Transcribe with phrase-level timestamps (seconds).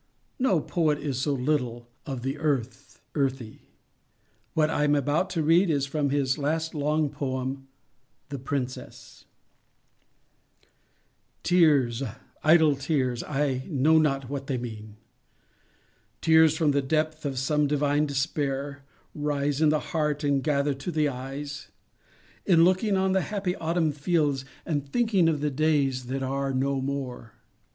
[0.39, 3.69] No poet is so little of the earth, earthy.
[4.55, 7.67] What I am about to read is from his last long poem,
[8.29, 9.25] "The Princess":—
[11.43, 12.01] Tears,
[12.43, 14.97] idle tears, I know not what they mean,
[16.19, 18.83] Tears from the depth of some divine despair
[19.13, 21.67] Rise in the heart, and gather to the eyes,
[22.43, 26.81] In looking on the happy Autumn fields, And thinking of the days that are no
[26.81, 27.33] more.